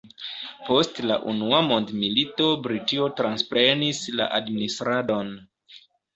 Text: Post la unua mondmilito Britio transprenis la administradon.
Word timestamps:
Post 0.69 1.01
la 1.11 1.17
unua 1.33 1.59
mondmilito 1.67 2.47
Britio 2.65 3.11
transprenis 3.21 4.01
la 4.23 4.29
administradon. 4.41 5.33